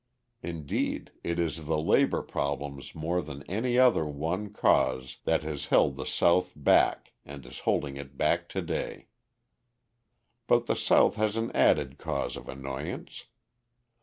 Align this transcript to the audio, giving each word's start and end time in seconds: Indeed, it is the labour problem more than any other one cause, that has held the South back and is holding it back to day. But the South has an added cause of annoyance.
Indeed, 0.41 1.11
it 1.23 1.37
is 1.37 1.65
the 1.67 1.77
labour 1.77 2.23
problem 2.23 2.81
more 2.95 3.21
than 3.21 3.43
any 3.43 3.77
other 3.77 4.03
one 4.03 4.51
cause, 4.51 5.17
that 5.25 5.43
has 5.43 5.67
held 5.67 5.95
the 5.95 6.07
South 6.07 6.53
back 6.55 7.11
and 7.23 7.45
is 7.45 7.59
holding 7.69 7.97
it 7.97 8.17
back 8.17 8.49
to 8.49 8.63
day. 8.63 9.09
But 10.47 10.65
the 10.65 10.75
South 10.75 11.17
has 11.17 11.35
an 11.37 11.51
added 11.51 11.99
cause 11.99 12.35
of 12.35 12.49
annoyance. 12.49 13.25